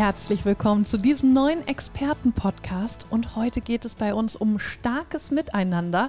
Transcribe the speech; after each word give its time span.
Herzlich 0.00 0.46
willkommen 0.46 0.86
zu 0.86 0.96
diesem 0.96 1.34
neuen 1.34 1.68
Experten-Podcast 1.68 3.04
und 3.10 3.36
heute 3.36 3.60
geht 3.60 3.84
es 3.84 3.94
bei 3.94 4.14
uns 4.14 4.34
um 4.34 4.58
starkes 4.58 5.30
Miteinander, 5.30 6.08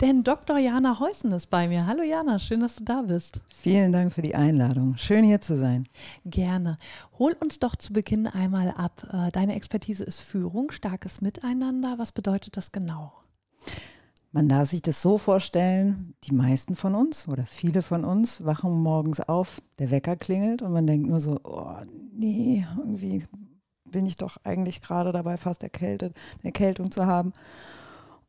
denn 0.00 0.22
Dr. 0.22 0.58
Jana 0.58 1.00
Heusen 1.00 1.32
ist 1.32 1.50
bei 1.50 1.66
mir. 1.66 1.88
Hallo 1.88 2.04
Jana, 2.04 2.38
schön, 2.38 2.60
dass 2.60 2.76
du 2.76 2.84
da 2.84 3.02
bist. 3.02 3.40
Vielen 3.48 3.90
Dank 3.90 4.12
für 4.12 4.22
die 4.22 4.36
Einladung. 4.36 4.96
Schön 4.96 5.24
hier 5.24 5.40
zu 5.40 5.56
sein. 5.56 5.88
Gerne. 6.24 6.76
Hol 7.18 7.32
uns 7.40 7.58
doch 7.58 7.74
zu 7.74 7.92
Beginn 7.92 8.28
einmal 8.28 8.72
ab. 8.76 9.08
Äh, 9.12 9.32
deine 9.32 9.56
Expertise 9.56 10.04
ist 10.04 10.20
Führung, 10.20 10.70
starkes 10.70 11.20
Miteinander. 11.20 11.98
Was 11.98 12.12
bedeutet 12.12 12.56
das 12.56 12.70
genau? 12.70 13.12
Man 14.34 14.48
darf 14.48 14.70
sich 14.70 14.80
das 14.80 15.02
so 15.02 15.18
vorstellen, 15.18 16.14
die 16.24 16.34
meisten 16.34 16.74
von 16.74 16.94
uns 16.94 17.28
oder 17.28 17.44
viele 17.44 17.82
von 17.82 18.02
uns 18.02 18.42
wachen 18.46 18.72
morgens 18.82 19.20
auf, 19.20 19.60
der 19.78 19.90
Wecker 19.90 20.16
klingelt 20.16 20.62
und 20.62 20.72
man 20.72 20.86
denkt 20.86 21.06
nur 21.06 21.20
so, 21.20 21.38
oh 21.44 21.76
nee, 22.14 22.64
irgendwie 22.78 23.26
bin 23.84 24.06
ich 24.06 24.16
doch 24.16 24.38
eigentlich 24.42 24.80
gerade 24.80 25.12
dabei, 25.12 25.36
fast 25.36 25.62
erkältet, 25.62 26.16
eine 26.38 26.46
Erkältung 26.46 26.90
zu 26.90 27.04
haben. 27.04 27.34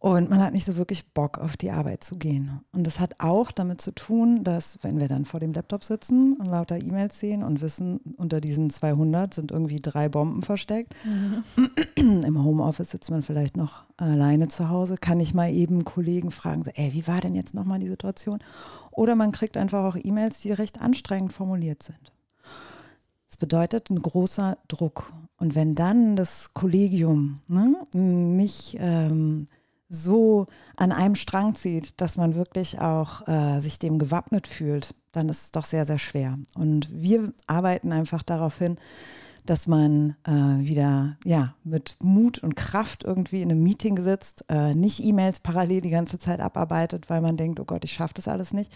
Und 0.03 0.29
man 0.29 0.41
hat 0.41 0.51
nicht 0.51 0.65
so 0.65 0.75
wirklich 0.75 1.13
Bock, 1.13 1.37
auf 1.37 1.55
die 1.55 1.71
Arbeit 1.71 2.03
zu 2.03 2.17
gehen. 2.17 2.59
Und 2.73 2.85
das 2.85 2.99
hat 2.99 3.21
auch 3.21 3.53
damit 3.53 3.79
zu 3.79 3.95
tun, 3.95 4.43
dass 4.43 4.79
wenn 4.83 4.99
wir 4.99 5.07
dann 5.07 5.23
vor 5.23 5.39
dem 5.39 5.53
Laptop 5.53 5.85
sitzen 5.85 6.35
und 6.35 6.45
lauter 6.45 6.77
E-Mails 6.77 7.17
sehen 7.21 7.41
und 7.41 7.61
wissen, 7.61 8.01
unter 8.17 8.41
diesen 8.41 8.69
200 8.69 9.33
sind 9.33 9.51
irgendwie 9.51 9.79
drei 9.79 10.09
Bomben 10.09 10.41
versteckt. 10.41 10.93
Mhm. 11.05 12.23
Im 12.25 12.43
Homeoffice 12.43 12.89
sitzt 12.89 13.11
man 13.11 13.21
vielleicht 13.21 13.55
noch 13.55 13.85
alleine 13.95 14.49
zu 14.49 14.67
Hause, 14.67 14.95
kann 14.99 15.21
ich 15.21 15.33
mal 15.33 15.49
eben 15.49 15.85
Kollegen 15.85 16.31
fragen, 16.31 16.65
so, 16.65 16.71
ey, 16.73 16.91
wie 16.91 17.07
war 17.07 17.21
denn 17.21 17.33
jetzt 17.33 17.53
nochmal 17.53 17.79
die 17.79 17.87
Situation? 17.87 18.39
Oder 18.91 19.15
man 19.15 19.31
kriegt 19.31 19.55
einfach 19.55 19.85
auch 19.85 19.95
E-Mails, 19.95 20.41
die 20.41 20.51
recht 20.51 20.81
anstrengend 20.81 21.31
formuliert 21.31 21.81
sind. 21.81 22.11
Das 23.29 23.37
bedeutet 23.37 23.89
ein 23.89 24.01
großer 24.01 24.57
Druck. 24.67 25.13
Und 25.37 25.55
wenn 25.55 25.75
dann 25.75 26.17
das 26.17 26.53
Kollegium 26.53 27.39
ne, 27.47 27.77
nicht 27.93 28.75
ähm, 28.81 29.47
so 29.93 30.47
an 30.75 30.91
einem 30.91 31.15
Strang 31.15 31.55
zieht, 31.55 32.01
dass 32.01 32.17
man 32.17 32.35
wirklich 32.35 32.79
auch 32.79 33.27
äh, 33.27 33.59
sich 33.59 33.79
dem 33.79 33.99
gewappnet 33.99 34.47
fühlt, 34.47 34.93
dann 35.11 35.29
ist 35.29 35.43
es 35.43 35.51
doch 35.51 35.65
sehr, 35.65 35.85
sehr 35.85 35.99
schwer. 35.99 36.39
Und 36.55 36.87
wir 36.91 37.31
arbeiten 37.47 37.91
einfach 37.91 38.23
darauf 38.23 38.57
hin, 38.57 38.77
dass 39.45 39.67
man 39.67 40.15
äh, 40.25 40.31
wieder 40.31 41.17
ja 41.25 41.53
mit 41.63 41.97
Mut 41.99 42.39
und 42.39 42.55
Kraft 42.55 43.03
irgendwie 43.03 43.41
in 43.41 43.51
einem 43.51 43.61
Meeting 43.61 44.01
sitzt, 44.01 44.45
äh, 44.49 44.73
nicht 44.73 45.03
E-Mails 45.03 45.41
parallel 45.41 45.81
die 45.81 45.89
ganze 45.89 46.17
Zeit 46.17 46.39
abarbeitet, 46.39 47.09
weil 47.09 47.21
man 47.21 47.37
denkt, 47.37 47.59
oh 47.59 47.65
Gott, 47.65 47.83
ich 47.83 47.93
schaffe 47.93 48.13
das 48.15 48.27
alles 48.27 48.53
nicht, 48.53 48.71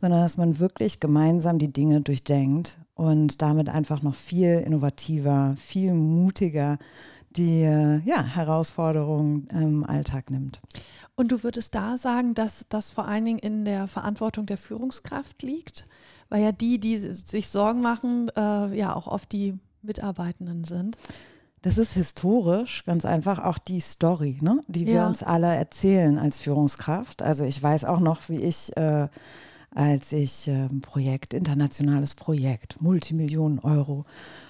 sondern 0.00 0.20
dass 0.20 0.36
man 0.36 0.58
wirklich 0.58 1.00
gemeinsam 1.00 1.58
die 1.58 1.72
Dinge 1.72 2.02
durchdenkt 2.02 2.78
und 2.94 3.42
damit 3.42 3.68
einfach 3.68 4.02
noch 4.02 4.14
viel 4.14 4.62
innovativer, 4.64 5.54
viel 5.56 5.94
mutiger 5.94 6.78
die 7.36 7.62
äh, 7.62 8.00
ja, 8.04 8.22
Herausforderungen 8.22 9.46
im 9.48 9.84
Alltag 9.84 10.30
nimmt. 10.30 10.60
Und 11.16 11.30
du 11.30 11.42
würdest 11.42 11.74
da 11.74 11.96
sagen, 11.96 12.34
dass 12.34 12.66
das 12.68 12.90
vor 12.90 13.06
allen 13.06 13.24
Dingen 13.24 13.38
in 13.38 13.64
der 13.64 13.86
Verantwortung 13.86 14.46
der 14.46 14.58
Führungskraft 14.58 15.42
liegt, 15.42 15.84
weil 16.28 16.42
ja 16.42 16.52
die, 16.52 16.80
die 16.80 16.96
sich 16.96 17.48
Sorgen 17.48 17.80
machen, 17.80 18.30
äh, 18.36 18.76
ja 18.76 18.94
auch 18.94 19.06
oft 19.06 19.30
die 19.32 19.58
Mitarbeitenden 19.82 20.64
sind. 20.64 20.96
Das 21.62 21.78
ist 21.78 21.94
historisch 21.94 22.84
ganz 22.84 23.04
einfach 23.06 23.38
auch 23.38 23.58
die 23.58 23.80
Story, 23.80 24.38
ne? 24.42 24.62
die 24.66 24.86
wir 24.86 24.94
ja. 24.94 25.06
uns 25.06 25.22
alle 25.22 25.54
erzählen 25.54 26.18
als 26.18 26.40
Führungskraft. 26.40 27.22
Also 27.22 27.44
ich 27.44 27.62
weiß 27.62 27.84
auch 27.84 28.00
noch, 28.00 28.28
wie 28.28 28.42
ich 28.42 28.76
äh, 28.76 29.08
als 29.74 30.12
ich 30.12 30.48
äh, 30.48 30.68
Projekt, 30.80 31.34
internationales 31.34 32.14
Projekt, 32.14 32.80
Multimillionen 32.80 33.58
Euro 33.58 34.04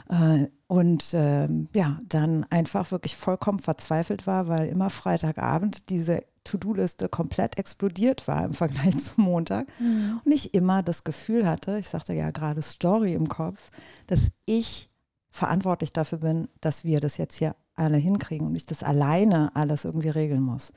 äh, 0.08 0.46
und 0.66 1.14
äh, 1.14 1.48
ja, 1.74 1.98
dann 2.06 2.44
einfach 2.50 2.90
wirklich 2.90 3.16
vollkommen 3.16 3.58
verzweifelt 3.58 4.26
war, 4.26 4.48
weil 4.48 4.68
immer 4.68 4.90
Freitagabend 4.90 5.88
diese 5.90 6.22
To-Do-Liste 6.44 7.08
komplett 7.08 7.58
explodiert 7.58 8.28
war 8.28 8.44
im 8.44 8.54
Vergleich 8.54 8.98
zum 9.02 9.24
Montag 9.24 9.66
mhm. 9.78 10.20
und 10.24 10.32
ich 10.32 10.54
immer 10.54 10.82
das 10.82 11.04
Gefühl 11.04 11.46
hatte, 11.46 11.78
ich 11.78 11.88
sagte 11.88 12.14
ja 12.14 12.30
gerade 12.30 12.60
Story 12.60 13.14
im 13.14 13.28
Kopf, 13.28 13.68
dass 14.06 14.28
ich 14.44 14.90
verantwortlich 15.30 15.92
dafür 15.92 16.18
bin, 16.18 16.48
dass 16.60 16.84
wir 16.84 17.00
das 17.00 17.16
jetzt 17.16 17.36
hier 17.36 17.56
alle 17.74 17.96
hinkriegen 17.96 18.46
und 18.46 18.56
ich 18.56 18.66
das 18.66 18.82
alleine 18.82 19.50
alles 19.56 19.84
irgendwie 19.84 20.10
regeln 20.10 20.42
muss. 20.42 20.72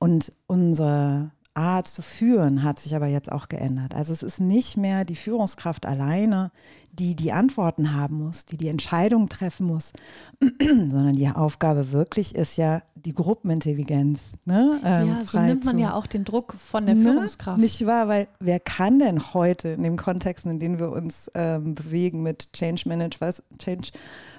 Und 0.00 0.32
unsere 0.46 1.30
Art 1.58 1.88
zu 1.88 2.02
führen 2.02 2.62
hat 2.62 2.78
sich 2.78 2.94
aber 2.94 3.06
jetzt 3.06 3.30
auch 3.30 3.48
geändert. 3.48 3.94
Also 3.94 4.12
es 4.12 4.22
ist 4.22 4.40
nicht 4.40 4.76
mehr 4.76 5.04
die 5.04 5.16
Führungskraft 5.16 5.84
alleine, 5.86 6.50
die 6.92 7.14
die 7.14 7.32
Antworten 7.32 7.94
haben 7.94 8.16
muss, 8.16 8.46
die 8.46 8.56
die 8.56 8.68
Entscheidung 8.68 9.28
treffen 9.28 9.66
muss, 9.66 9.92
sondern 10.60 11.14
die 11.14 11.28
Aufgabe 11.28 11.92
wirklich 11.92 12.34
ist 12.34 12.56
ja 12.56 12.82
die 13.04 13.14
Gruppenintelligenz. 13.14 14.32
Ne? 14.44 14.80
Ähm, 14.84 15.08
ja, 15.08 15.24
so 15.24 15.38
nimmt 15.40 15.64
man 15.64 15.76
zu, 15.76 15.82
ja 15.82 15.94
auch 15.94 16.06
den 16.06 16.24
Druck 16.24 16.54
von 16.54 16.86
der 16.86 16.94
ne? 16.94 17.12
Führungskraft. 17.12 17.58
Nicht 17.58 17.86
wahr, 17.86 18.08
weil 18.08 18.28
wer 18.40 18.60
kann 18.60 18.98
denn 18.98 19.34
heute 19.34 19.68
in 19.70 19.82
dem 19.82 19.96
Kontext, 19.96 20.46
in 20.46 20.58
dem 20.58 20.78
wir 20.78 20.90
uns 20.90 21.30
ähm, 21.34 21.74
bewegen 21.74 22.22
mit 22.22 22.52
Change 22.52 22.88
Management, 22.88 23.20
was, 23.20 23.42
Change, 23.58 23.90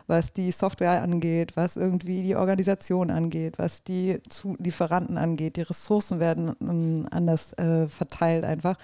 was 0.08 0.34
die 0.34 0.52
Software 0.52 1.02
angeht, 1.02 1.56
was 1.56 1.78
irgendwie 1.78 2.24
die 2.24 2.36
Organisation 2.36 3.12
angeht, 3.12 3.60
was 3.60 3.84
die 3.84 4.20
Lieferanten 4.58 5.18
angeht, 5.18 5.58
die 5.58 5.62
Ressourcen 5.62 6.20
werden 6.20 6.56
ähm, 6.62 7.08
anders 7.12 7.54
äh, 7.54 7.88
verteilt 7.88 8.44
einfach 8.44 8.76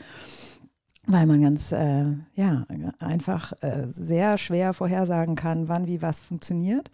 weil 1.08 1.26
man 1.26 1.42
ganz, 1.42 1.72
äh, 1.72 2.06
ja, 2.34 2.66
einfach 3.00 3.54
äh, 3.62 3.88
sehr 3.90 4.38
schwer 4.38 4.74
vorhersagen 4.74 5.36
kann, 5.36 5.68
wann 5.68 5.88
wie 5.88 6.02
was 6.02 6.20
funktioniert. 6.20 6.92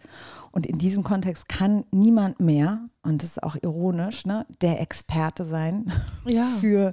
Und 0.50 0.66
in 0.66 0.78
diesem 0.78 1.02
Kontext 1.02 1.48
kann 1.48 1.84
niemand 1.90 2.40
mehr, 2.40 2.88
und 3.02 3.22
das 3.22 3.30
ist 3.30 3.42
auch 3.42 3.56
ironisch, 3.62 4.26
ne, 4.26 4.46
der 4.60 4.80
Experte 4.80 5.44
sein 5.44 5.90
ja. 6.24 6.44
für 6.60 6.92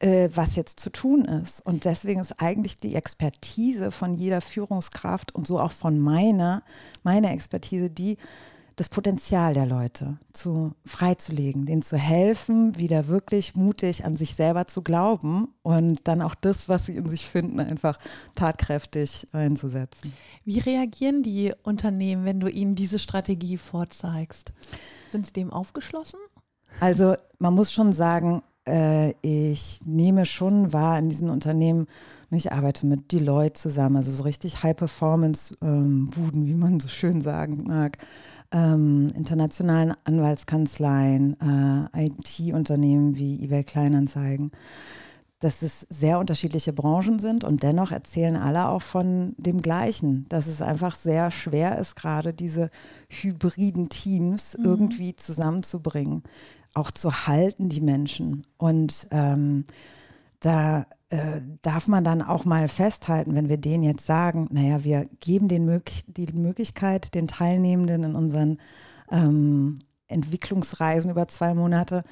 äh, 0.00 0.28
was 0.34 0.56
jetzt 0.56 0.80
zu 0.80 0.90
tun 0.90 1.24
ist. 1.24 1.60
Und 1.64 1.84
deswegen 1.84 2.20
ist 2.20 2.40
eigentlich 2.40 2.76
die 2.76 2.94
Expertise 2.94 3.90
von 3.90 4.14
jeder 4.14 4.40
Führungskraft 4.40 5.34
und 5.34 5.46
so 5.46 5.60
auch 5.60 5.72
von 5.72 5.98
meiner, 6.00 6.62
meiner 7.02 7.30
Expertise, 7.30 7.90
die 7.90 8.18
das 8.76 8.90
Potenzial 8.90 9.54
der 9.54 9.66
Leute 9.66 10.18
zu 10.34 10.74
freizulegen, 10.84 11.64
denen 11.64 11.80
zu 11.80 11.96
helfen, 11.96 12.76
wieder 12.76 13.08
wirklich 13.08 13.56
mutig 13.56 14.04
an 14.04 14.14
sich 14.14 14.34
selber 14.34 14.66
zu 14.66 14.82
glauben 14.82 15.48
und 15.62 16.06
dann 16.06 16.20
auch 16.20 16.34
das, 16.34 16.68
was 16.68 16.84
sie 16.86 16.96
in 16.96 17.08
sich 17.08 17.26
finden, 17.26 17.58
einfach 17.58 17.98
tatkräftig 18.34 19.26
einzusetzen. 19.32 20.12
Wie 20.44 20.58
reagieren 20.58 21.22
die 21.22 21.54
Unternehmen, 21.62 22.26
wenn 22.26 22.38
du 22.38 22.48
ihnen 22.48 22.74
diese 22.74 22.98
Strategie 22.98 23.56
vorzeigst? 23.56 24.52
Sind 25.10 25.26
sie 25.26 25.32
dem 25.32 25.50
aufgeschlossen? 25.50 26.20
Also 26.80 27.14
man 27.38 27.54
muss 27.54 27.72
schon 27.72 27.94
sagen, 27.94 28.42
äh, 28.68 29.14
ich 29.22 29.80
nehme 29.86 30.26
schon 30.26 30.74
wahr 30.74 30.98
in 30.98 31.08
diesen 31.08 31.30
Unternehmen, 31.30 31.86
ich 32.30 32.52
arbeite 32.52 32.86
mit 32.86 33.12
Deloitte 33.12 33.54
zusammen, 33.54 33.96
also 33.96 34.10
so 34.10 34.24
richtig 34.24 34.62
High-Performance-Buden, 34.62 36.10
ähm, 36.42 36.46
wie 36.46 36.54
man 36.54 36.80
so 36.80 36.88
schön 36.88 37.22
sagen 37.22 37.64
mag 37.66 37.96
ähm, 38.52 39.10
internationalen 39.14 39.94
Anwaltskanzleien, 40.04 41.36
äh, 41.40 42.06
IT-Unternehmen 42.06 43.16
wie 43.16 43.42
eBay 43.42 43.64
Kleinanzeigen, 43.64 44.52
dass 45.40 45.62
es 45.62 45.86
sehr 45.90 46.18
unterschiedliche 46.18 46.72
Branchen 46.72 47.18
sind 47.18 47.44
und 47.44 47.62
dennoch 47.62 47.92
erzählen 47.92 48.36
alle 48.36 48.68
auch 48.68 48.82
von 48.82 49.34
dem 49.36 49.60
Gleichen, 49.60 50.26
dass 50.28 50.46
es 50.46 50.62
einfach 50.62 50.94
sehr 50.94 51.30
schwer 51.30 51.78
ist, 51.78 51.94
gerade 51.94 52.32
diese 52.32 52.70
hybriden 53.08 53.88
Teams 53.88 54.56
mhm. 54.58 54.64
irgendwie 54.64 55.14
zusammenzubringen, 55.14 56.22
auch 56.74 56.90
zu 56.90 57.26
halten, 57.26 57.68
die 57.68 57.82
Menschen. 57.82 58.46
Und 58.56 59.08
ähm, 59.10 59.64
da 60.40 60.86
äh, 61.08 61.40
darf 61.62 61.88
man 61.88 62.04
dann 62.04 62.22
auch 62.22 62.44
mal 62.44 62.68
festhalten, 62.68 63.34
wenn 63.34 63.48
wir 63.48 63.56
denen 63.56 63.82
jetzt 63.82 64.06
sagen, 64.06 64.48
naja, 64.50 64.84
wir 64.84 65.08
geben 65.20 65.48
den 65.48 65.64
möglich 65.64 66.04
die 66.06 66.26
Möglichkeit, 66.32 67.14
den 67.14 67.28
Teilnehmenden 67.28 68.04
in 68.04 68.14
unseren 68.14 68.58
ähm, 69.10 69.78
Entwicklungsreisen 70.08 71.10
über 71.10 71.28
zwei 71.28 71.54
Monate, 71.54 72.04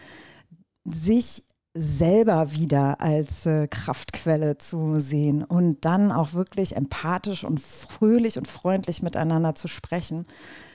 sich 0.84 1.44
selber 1.74 2.52
wieder 2.52 3.00
als 3.00 3.46
äh, 3.46 3.66
Kraftquelle 3.66 4.58
zu 4.58 5.00
sehen 5.00 5.42
und 5.42 5.84
dann 5.84 6.12
auch 6.12 6.32
wirklich 6.32 6.76
empathisch 6.76 7.42
und 7.44 7.60
fröhlich 7.60 8.38
und 8.38 8.46
freundlich 8.46 9.02
miteinander 9.02 9.54
zu 9.54 9.66
sprechen, 9.66 10.24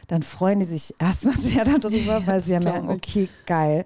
dann 0.07 0.23
freuen 0.23 0.59
die 0.59 0.65
sich 0.65 0.93
erstmal 0.99 1.37
sehr 1.37 1.63
darüber, 1.63 2.27
weil 2.27 2.43
sie 2.43 2.51
ja 2.51 2.59
merken, 2.59 2.89
okay, 2.89 3.29
geil 3.45 3.85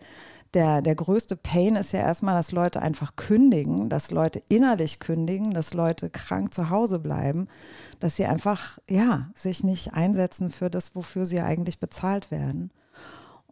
der, 0.53 0.81
der 0.81 0.95
größte 0.95 1.35
Pain 1.35 1.75
ist 1.75 1.93
ja 1.93 1.99
erstmal, 1.99 2.35
dass 2.35 2.51
Leute 2.51 2.81
einfach 2.81 3.15
kündigen, 3.15 3.89
dass 3.89 4.11
Leute 4.11 4.41
innerlich 4.49 4.99
kündigen, 4.99 5.53
dass 5.53 5.73
Leute 5.73 6.09
krank 6.09 6.53
zu 6.53 6.69
Hause 6.69 6.99
bleiben, 6.99 7.47
dass 7.99 8.15
sie 8.15 8.25
einfach, 8.25 8.79
ja, 8.89 9.29
sich 9.33 9.63
nicht 9.63 9.93
einsetzen 9.93 10.49
für 10.49 10.69
das, 10.69 10.95
wofür 10.95 11.25
sie 11.25 11.41
eigentlich 11.41 11.79
bezahlt 11.79 12.31
werden 12.31 12.71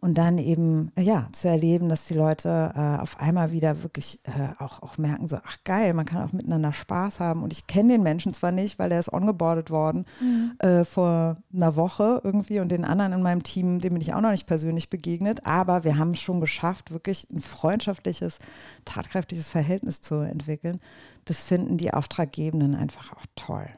und 0.02 0.18
dann 0.18 0.36
eben 0.36 0.90
ja 0.98 1.28
zu 1.30 1.48
erleben, 1.48 1.88
dass 1.88 2.06
die 2.06 2.14
Leute 2.14 2.72
äh, 2.74 3.00
auf 3.00 3.20
einmal 3.20 3.52
wieder 3.52 3.84
wirklich 3.84 4.18
äh, 4.24 4.52
auch, 4.58 4.82
auch 4.82 4.98
merken, 4.98 5.28
so 5.28 5.38
ach 5.44 5.58
geil, 5.64 5.94
man 5.94 6.04
kann 6.04 6.28
auch 6.28 6.32
miteinander 6.32 6.72
Spaß 6.72 7.20
haben 7.20 7.44
und 7.44 7.52
ich 7.52 7.68
kenne 7.68 7.92
den 7.92 8.02
Menschen 8.02 8.34
zwar 8.34 8.50
nicht, 8.50 8.80
weil 8.80 8.90
er 8.90 8.98
ist 8.98 9.12
ongeboardet 9.12 9.70
worden 9.70 10.04
mhm. 10.20 10.54
äh, 10.58 10.84
vor 10.84 11.36
einer 11.54 11.76
Woche 11.76 12.20
irgendwie 12.24 12.58
und 12.58 12.72
den 12.72 12.84
anderen 12.84 13.12
in 13.12 13.22
meinem 13.22 13.44
Team, 13.44 13.78
dem 13.78 13.92
bin 13.92 14.02
ich 14.02 14.12
auch 14.12 14.20
noch 14.20 14.32
nicht 14.32 14.48
persönlich 14.48 14.90
begegnet, 14.90 15.46
aber 15.46 15.84
wir 15.84 15.96
haben 15.96 16.10
es 16.10 16.20
schon 16.20 16.40
geschafft, 16.40 16.90
wirklich 16.90 17.28
ein 17.32 17.40
freundschaftliches, 17.40 18.38
tatkräftiges 18.84 19.50
Verhältnis 19.50 20.00
zu 20.00 20.16
entwickeln. 20.16 20.80
Das 21.26 21.44
finden 21.44 21.78
die 21.78 21.94
Auftraggebenden 21.94 22.74
einfach 22.74 23.12
auch 23.12 23.26
toll. 23.36 23.68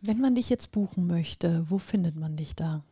Wenn 0.00 0.22
man 0.22 0.34
dich 0.34 0.48
jetzt 0.48 0.72
buchen 0.72 1.06
möchte, 1.06 1.66
wo 1.68 1.76
findet 1.76 2.16
man 2.16 2.36
dich 2.36 2.56
da? 2.56 2.82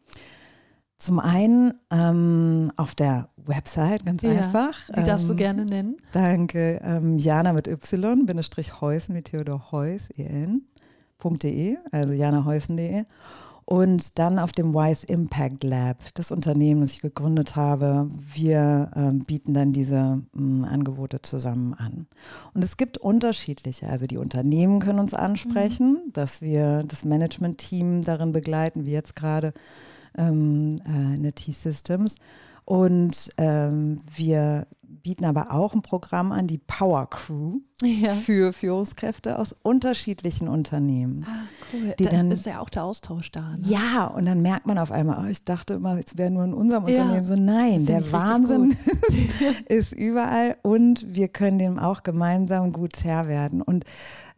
Zum 0.99 1.21
einen 1.21 1.75
ähm, 1.93 2.73
auf 2.77 2.97
der 2.97 3.29
Website, 3.37 4.05
ganz 4.05 4.23
ja, 4.23 4.31
einfach. 4.31 4.75
Die 4.97 5.05
darfst 5.05 5.25
ähm, 5.25 5.29
du 5.29 5.37
gerne 5.37 5.65
nennen. 5.65 5.97
Danke. 6.13 6.81
Ähm, 6.83 7.19
Jana 7.19 7.53
mit 7.53 7.69
Y, 7.69 8.27
Bindestrich 8.27 8.81
Heusen 8.81 9.15
wie 9.15 9.23
Theodor 9.23 9.71
Heuss, 9.71 10.09
en.de, 10.17 11.77
also 11.93 12.13
janaheusen.de. 12.13 13.05
Und 13.65 14.19
dann 14.19 14.39
auf 14.39 14.51
dem 14.53 14.75
Wise 14.75 15.07
Impact 15.07 15.63
Lab, 15.63 15.99
das 16.15 16.33
Unternehmen, 16.33 16.81
das 16.81 16.93
ich 16.93 17.03
gegründet 17.03 17.55
habe. 17.55 18.09
Wir 18.19 18.91
ähm, 18.97 19.21
bieten 19.21 19.55
dann 19.55 19.73
diese 19.75 20.23
mh, 20.35 20.67
Angebote 20.67 21.23
zusammen 21.23 21.75
an. 21.75 22.07
Und 22.55 22.65
es 22.65 22.77
gibt 22.77 22.99
unterschiedliche. 22.99 23.89
Also 23.89 24.07
die 24.07 24.17
Unternehmen 24.17 24.81
können 24.81 24.99
uns 24.99 25.15
ansprechen, 25.15 26.01
mhm. 26.07 26.13
dass 26.15 26.41
wir 26.43 26.83
das 26.89 27.05
Management-Team 27.05 28.03
darin 28.03 28.33
begleiten, 28.33 28.87
wie 28.87 28.93
jetzt 28.93 29.15
gerade 29.15 29.53
ähm, 30.19 30.81
äh, 30.87 31.17
in 31.17 31.23
der 31.23 31.35
T-Systems. 31.35 32.17
Und 32.65 33.31
ähm, 33.39 33.99
wir 34.15 34.67
bieten 35.09 35.25
aber 35.25 35.53
auch 35.53 35.73
ein 35.73 35.81
Programm 35.81 36.33
an, 36.33 36.47
die 36.47 36.59
Power 36.59 37.09
Crew 37.09 37.61
ja. 37.83 38.13
für 38.13 38.53
Führungskräfte 38.53 39.39
aus 39.39 39.55
unterschiedlichen 39.63 40.49
Unternehmen. 40.49 41.25
Ah, 41.27 41.47
cool. 41.73 41.95
Die 41.99 42.05
da 42.05 42.11
dann, 42.11 42.31
ist 42.31 42.45
ja 42.45 42.61
auch 42.61 42.69
der 42.69 42.85
Austausch 42.85 43.31
da. 43.31 43.53
Ne? 43.57 43.59
Ja, 43.63 44.07
und 44.07 44.27
dann 44.27 44.43
merkt 44.43 44.67
man 44.67 44.77
auf 44.77 44.93
einmal, 44.93 45.25
oh, 45.25 45.31
ich 45.31 45.45
dachte 45.45 45.75
immer, 45.75 45.99
es 45.99 46.19
wäre 46.19 46.31
nur 46.31 46.45
in 46.45 46.53
unserem 46.53 46.87
ja. 46.89 47.03
Unternehmen. 47.03 47.25
So, 47.25 47.37
nein, 47.37 47.87
der 47.87 48.13
Wahnsinn 48.13 48.77
ist 49.67 49.93
überall 49.93 50.57
und 50.63 51.15
wir 51.15 51.29
können 51.29 51.59
dem 51.59 51.79
auch 51.79 52.03
gemeinsam 52.03 52.73
gut 52.73 53.05
Herr 53.05 53.29
werden. 53.29 53.63
Und 53.63 53.85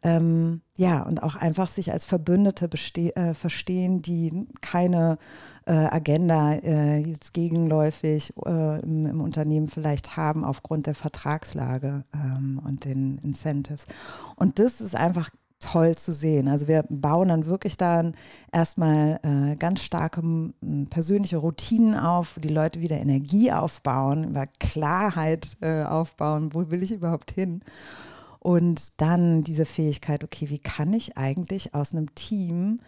ähm, 0.03 0.63
ja, 0.77 1.03
und 1.03 1.23
auch 1.23 1.37
einfach 1.37 1.69
sich 1.69 1.93
als 1.93 2.07
Verbündete 2.07 2.71
äh, 3.15 3.35
verstehen, 3.35 4.01
die 4.01 4.47
keine 4.63 5.19
äh, 5.67 5.73
Agenda 5.73 6.55
äh, 6.55 6.99
jetzt 6.99 7.35
gegenläufig 7.35 8.33
äh, 8.47 8.81
im, 8.81 9.07
im, 9.07 9.21
Unternehmen 9.21 9.69
vielleicht 9.69 10.17
haben 10.17 10.45
aufgrund 10.45 10.87
der 10.87 10.95
Vertragslage 10.95 12.05
ähm, 12.15 12.61
und 12.65 12.85
den 12.87 13.19
Incentives. 13.19 13.87
Und 14.37 14.59
das 14.59 14.81
ist 14.81 14.95
einfach 14.95 15.31
toll 15.61 15.95
zu 15.95 16.13
sehen. 16.13 16.49
Also 16.49 16.67
wir 16.67 16.85
bauen 16.89 17.29
dann 17.29 17.47
wirklich 17.47 17.77
dann 17.77 18.15
erstmal 18.51 19.21
äh, 19.23 19.57
ganz 19.57 19.83
starke 19.83 20.23
persönliche 20.89 21.37
Routinen 21.37 21.95
auf, 21.95 22.37
wo 22.37 22.41
die 22.41 22.49
Leute 22.49 22.81
wieder 22.81 22.97
Energie 22.97 23.53
aufbauen, 23.53 24.31
über 24.31 24.47
Klarheit 24.59 25.47
äh, 25.61 25.85
aufbauen, 25.85 26.55
wo 26.55 26.71
will 26.71 26.83
ich 26.83 26.93
überhaupt 26.93 27.31
hin. 27.33 27.61
Und 28.41 29.01
dann 29.01 29.43
diese 29.43 29.67
Fähigkeit, 29.67 30.25
okay, 30.25 30.49
wie 30.49 30.59
kann 30.59 30.93
ich 30.93 31.17
eigentlich 31.17 31.75
aus 31.75 31.95
einem 31.95 32.15
Team, 32.15 32.81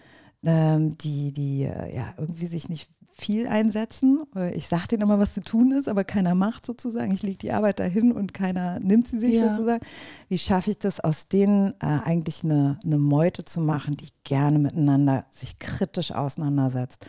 ähm, 0.45 0.99
die, 0.99 1.33
die 1.33 1.63
äh, 1.65 1.95
ja 1.95 2.09
irgendwie 2.17 2.47
sich 2.47 2.69
nicht 2.69 2.89
viel 3.13 3.47
einsetzen. 3.47 4.23
Äh, 4.35 4.55
ich 4.55 4.67
sage 4.67 4.89
denen 4.89 5.03
immer, 5.03 5.19
was 5.19 5.35
zu 5.35 5.43
tun 5.43 5.73
ist, 5.73 5.89
aber 5.89 6.05
keiner 6.05 6.35
macht 6.35 6.67
sozusagen. 6.67 7.13
Ich 7.13 7.23
lege 7.23 7.39
die 7.39 7.53
Arbeit 7.53 7.79
dahin 7.79 8.13
und 8.13 8.35
keiner 8.35 8.81
nimmt 8.81 9.07
sie 9.07 9.19
sich 9.19 9.35
ja. 9.35 9.51
sozusagen. 9.51 9.85
Wie 10.29 10.39
schaffe 10.39 10.71
ich 10.71 10.79
das, 10.79 11.01
aus 11.01 11.29
denen 11.29 11.75
äh, 11.81 11.87
eigentlich 11.87 12.45
eine, 12.45 12.79
eine 12.85 12.99
Meute 12.99 13.45
zu 13.45 13.61
machen, 13.61 13.97
die 13.97 14.09
gerne 14.25 14.59
miteinander 14.59 15.27
sich 15.31 15.59
kritisch 15.59 16.13
auseinandersetzt? 16.13 17.07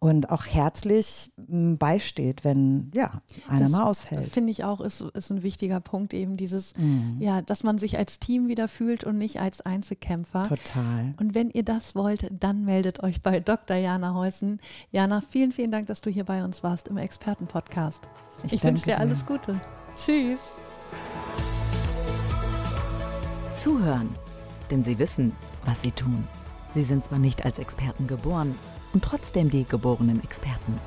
Und 0.00 0.30
auch 0.30 0.46
herzlich 0.46 1.30
beisteht, 1.36 2.42
wenn 2.42 2.90
ja 2.94 3.20
einer 3.46 3.60
das 3.60 3.70
mal 3.70 3.84
ausfällt. 3.84 4.24
Finde 4.24 4.50
ich 4.50 4.64
auch, 4.64 4.80
ist, 4.80 5.02
ist 5.02 5.30
ein 5.30 5.42
wichtiger 5.42 5.78
Punkt, 5.80 6.14
eben 6.14 6.38
dieses, 6.38 6.74
mhm. 6.78 7.18
ja, 7.20 7.42
dass 7.42 7.64
man 7.64 7.76
sich 7.76 7.98
als 7.98 8.18
Team 8.18 8.48
wieder 8.48 8.66
fühlt 8.66 9.04
und 9.04 9.18
nicht 9.18 9.40
als 9.40 9.60
Einzelkämpfer. 9.60 10.48
Total. 10.48 11.14
Und 11.20 11.34
wenn 11.34 11.50
ihr 11.50 11.64
das 11.64 11.94
wollt, 11.94 12.26
dann 12.32 12.64
meldet 12.64 13.02
euch 13.02 13.20
bei 13.20 13.40
Dr. 13.40 13.76
Jana 13.76 14.14
Heusen. 14.14 14.58
Jana, 14.90 15.20
vielen, 15.20 15.52
vielen 15.52 15.70
Dank, 15.70 15.86
dass 15.86 16.00
du 16.00 16.08
hier 16.08 16.24
bei 16.24 16.42
uns 16.42 16.62
warst 16.62 16.88
im 16.88 16.96
Expertenpodcast. 16.96 18.00
Ich, 18.42 18.54
ich 18.54 18.64
wünsche 18.64 18.84
dir 18.84 18.98
alles 18.98 19.26
Gute. 19.26 19.60
Tschüss. 19.94 20.40
Zuhören, 23.54 24.08
denn 24.70 24.82
sie 24.82 24.98
wissen, 24.98 25.32
was 25.66 25.82
sie 25.82 25.92
tun. 25.92 26.26
Sie 26.72 26.84
sind 26.84 27.04
zwar 27.04 27.18
nicht 27.18 27.44
als 27.44 27.58
Experten 27.58 28.06
geboren, 28.06 28.54
und 28.92 29.04
trotzdem 29.04 29.50
die 29.50 29.64
geborenen 29.64 30.22
Experten. 30.22 30.80